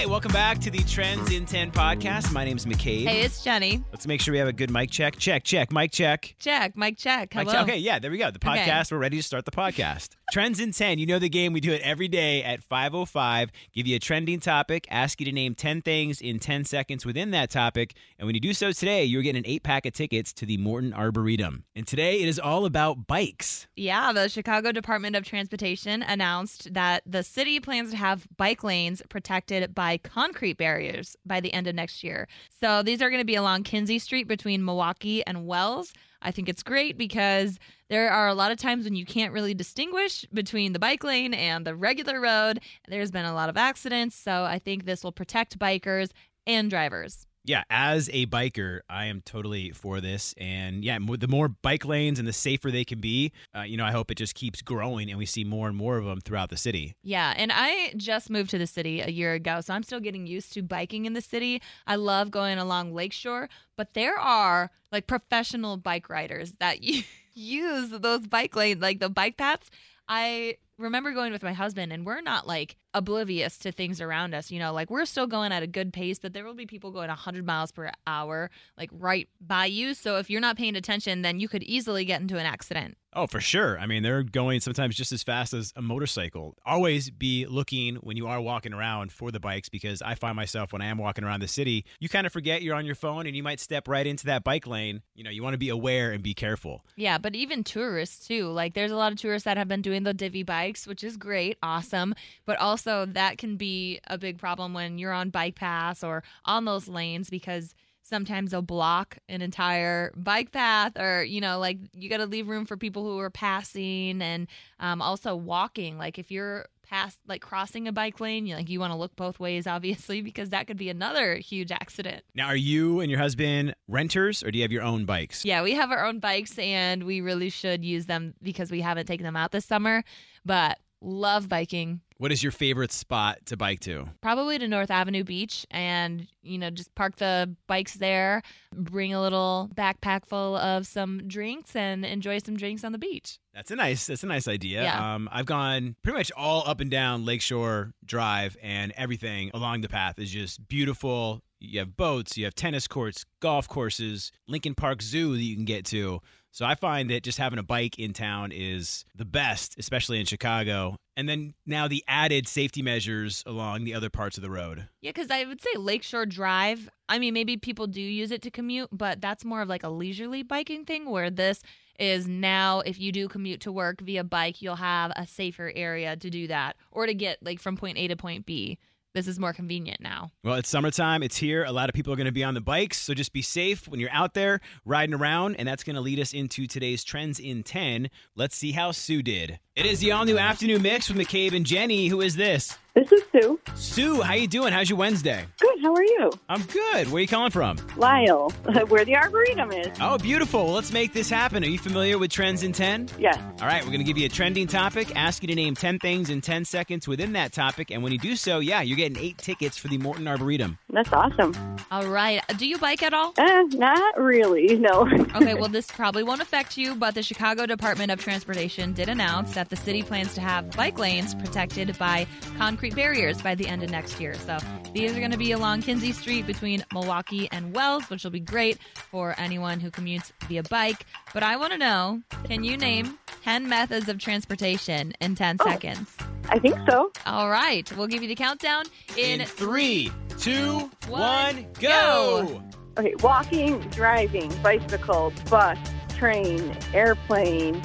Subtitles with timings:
[0.00, 2.32] right, welcome back to the Trends in 10 podcast.
[2.32, 3.06] My name's McCabe.
[3.06, 3.84] Hey, it's Jenny.
[3.92, 5.16] Let's make sure we have a good mic check.
[5.18, 6.34] Check, check, mic check.
[6.38, 7.34] Check, mic check.
[7.34, 7.52] Mic Hello.
[7.60, 7.68] check.
[7.68, 8.30] Okay, yeah, there we go.
[8.30, 8.60] The Okay.
[8.64, 8.92] podcast.
[8.92, 10.16] We're ready to start the podcast.
[10.30, 11.00] Trends in 10.
[11.00, 11.52] You know the game.
[11.52, 13.48] We do it every day at 5.05.
[13.72, 17.32] Give you a trending topic, ask you to name 10 things in 10 seconds within
[17.32, 17.94] that topic.
[18.16, 20.56] And when you do so today, you're getting an eight pack of tickets to the
[20.56, 21.64] Morton Arboretum.
[21.74, 23.66] And today it is all about bikes.
[23.74, 29.02] Yeah, the Chicago Department of Transportation announced that the city plans to have bike lanes
[29.08, 32.28] protected by concrete barriers by the end of next year.
[32.60, 35.92] So these are going to be along Kinzie Street between Milwaukee and Wells.
[36.22, 39.54] I think it's great because there are a lot of times when you can't really
[39.54, 42.60] distinguish between the bike lane and the regular road.
[42.88, 46.10] There's been a lot of accidents, so I think this will protect bikers
[46.46, 47.26] and drivers.
[47.44, 50.34] Yeah, as a biker, I am totally for this.
[50.36, 53.84] And yeah, the more bike lanes and the safer they can be, uh, you know,
[53.84, 56.50] I hope it just keeps growing and we see more and more of them throughout
[56.50, 56.94] the city.
[57.02, 60.26] Yeah, and I just moved to the city a year ago, so I'm still getting
[60.26, 61.62] used to biking in the city.
[61.86, 66.80] I love going along Lakeshore, but there are like professional bike riders that
[67.34, 69.70] use those bike lanes, like the bike paths.
[70.08, 74.50] I remember going with my husband, and we're not like oblivious to things around us.
[74.50, 76.90] You know, like we're still going at a good pace, but there will be people
[76.90, 79.94] going 100 miles per hour, like right by you.
[79.94, 82.96] So if you're not paying attention, then you could easily get into an accident.
[83.12, 83.76] Oh, for sure.
[83.78, 86.56] I mean, they're going sometimes just as fast as a motorcycle.
[86.64, 90.72] Always be looking when you are walking around for the bikes because I find myself
[90.72, 93.26] when I am walking around the city, you kind of forget you're on your phone
[93.26, 95.02] and you might step right into that bike lane.
[95.16, 96.84] You know, you want to be aware and be careful.
[96.94, 98.46] Yeah, but even tourists too.
[98.46, 101.16] Like there's a lot of tourists that have been doing the divvy bikes, which is
[101.16, 102.14] great, awesome.
[102.46, 106.64] But also that can be a big problem when you're on bike paths or on
[106.64, 112.10] those lanes because sometimes they'll block an entire bike path or you know like you
[112.10, 114.48] got to leave room for people who are passing and
[114.80, 118.80] um, also walking like if you're past like crossing a bike lane you like you
[118.80, 122.56] want to look both ways obviously because that could be another huge accident Now, are
[122.56, 125.44] you and your husband renters or do you have your own bikes?
[125.44, 129.06] Yeah, we have our own bikes and we really should use them because we haven't
[129.06, 130.02] taken them out this summer.
[130.44, 132.00] But love biking.
[132.20, 134.06] What is your favorite spot to bike to?
[134.20, 138.42] Probably to North Avenue Beach and, you know, just park the bikes there,
[138.74, 143.38] bring a little backpack full of some drinks and enjoy some drinks on the beach.
[143.54, 144.06] That's a nice.
[144.06, 144.82] That's a nice idea.
[144.82, 145.14] Yeah.
[145.14, 149.88] Um, I've gone pretty much all up and down Lakeshore Drive, and everything along the
[149.88, 151.40] path is just beautiful.
[151.58, 155.64] You have boats, you have tennis courts, golf courses, Lincoln Park Zoo that you can
[155.64, 156.20] get to.
[156.52, 160.26] So I find that just having a bike in town is the best, especially in
[160.26, 160.96] Chicago.
[161.16, 164.88] And then now the added safety measures along the other parts of the road.
[165.00, 166.88] Yeah, because I would say Lakeshore Drive.
[167.08, 169.88] I mean, maybe people do use it to commute, but that's more of like a
[169.88, 171.60] leisurely biking thing where this
[171.98, 176.16] is now if you do commute to work via bike, you'll have a safer area
[176.16, 178.78] to do that or to get like from point A to point B.
[179.12, 180.30] This is more convenient now.
[180.44, 181.24] Well, it's summertime.
[181.24, 181.64] It's here.
[181.64, 182.96] A lot of people are going to be on the bikes.
[182.96, 185.56] So just be safe when you're out there riding around.
[185.56, 188.08] And that's going to lead us into today's Trends in 10.
[188.36, 189.58] Let's see how Sue did.
[189.74, 192.06] It is the all new afternoon mix with McCabe and Jenny.
[192.06, 192.78] Who is this?
[192.94, 193.60] This is Sue.
[193.76, 194.72] Sue, how you doing?
[194.72, 195.46] How's your Wednesday?
[195.60, 195.80] Good.
[195.80, 196.30] How are you?
[196.48, 197.06] I'm good.
[197.06, 197.78] Where are you calling from?
[197.96, 198.50] Lisle,
[198.88, 199.96] where the Arboretum is.
[200.00, 200.64] Oh, beautiful.
[200.64, 201.62] Well, let's make this happen.
[201.62, 203.08] Are you familiar with Trends in 10?
[203.16, 203.38] Yes.
[203.60, 206.00] All right, we're going to give you a trending topic, ask you to name 10
[206.00, 207.92] things in 10 seconds within that topic.
[207.92, 210.76] And when you do so, yeah, you're getting eight tickets for the Morton Arboretum.
[210.92, 211.54] That's awesome.
[211.90, 212.40] All right.
[212.56, 213.32] Do you bike at all?
[213.36, 214.76] Uh, not really.
[214.76, 215.08] No.
[215.34, 219.54] Okay, well, this probably won't affect you, but the Chicago Department of Transportation did announce
[219.54, 222.26] that the city plans to have bike lanes protected by
[222.58, 224.34] concrete barriers by the end of next year.
[224.34, 224.58] So
[224.92, 228.40] these are going to be along Kinzie Street between Milwaukee and Wells, which will be
[228.40, 228.78] great
[229.10, 231.06] for anyone who commutes via bike.
[231.34, 236.16] But I want to know can you name 10 methods of transportation in 10 seconds?
[236.48, 237.12] I think so.
[237.26, 238.84] All right, we'll give you the countdown
[239.16, 242.62] in, In three, two, one, one, go!
[242.98, 243.14] Okay.
[243.20, 245.78] Walking, driving, bicycle, bus,
[246.16, 247.76] train, airplane,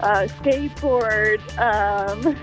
[0.00, 1.40] uh, skateboard.
[1.58, 2.20] Um,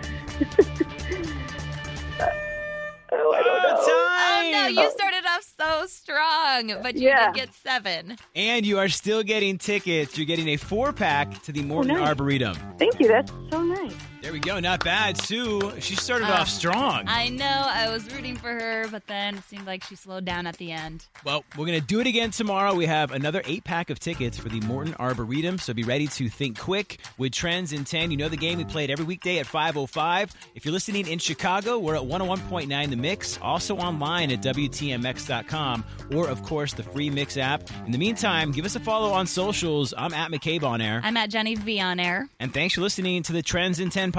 [3.11, 3.75] oh, I don't know.
[3.81, 7.31] Oh no, you started off so strong, but you Yeah.
[7.31, 8.17] did get seven.
[8.35, 10.17] And you are still getting tickets.
[10.17, 12.07] You're getting a four pack to the Morton nice.
[12.07, 12.55] Arboretum.
[12.77, 13.07] Thank you.
[13.07, 13.93] That's so nice.
[14.29, 14.59] There we go.
[14.59, 15.17] Not bad.
[15.19, 17.05] Sue, she started Uh, off strong.
[17.07, 20.45] I know I was rooting for her, but then it seemed like she slowed down
[20.45, 21.07] at the end.
[21.23, 22.75] Well, we're going to do it again tomorrow.
[22.75, 26.29] We have another eight pack of tickets for the Morton Arboretum, so be ready to
[26.29, 28.11] think quick with Trends in 10.
[28.11, 28.59] You know the game.
[28.59, 30.29] We play it every weekday at 5.05.
[30.53, 35.83] If you're listening in Chicago, we're at 101.9 The Mix, also online at WTMX.com,
[36.13, 37.63] or, of course, the free Mix app.
[37.87, 39.91] In the meantime, give us a follow on socials.
[39.97, 41.01] I'm at McCabe on air.
[41.03, 42.29] I'm at Jenny V on air.
[42.39, 44.18] And thanks for listening to the Trends in 10 podcast.